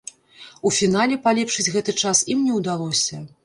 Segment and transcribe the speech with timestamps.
[0.69, 3.25] У фінале палепшыць гэты час ім не ўдалося.